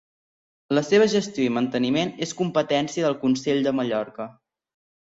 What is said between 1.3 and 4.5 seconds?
i manteniment és competència del Consell de Mallorca.